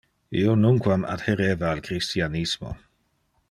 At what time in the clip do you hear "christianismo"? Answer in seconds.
1.89-2.75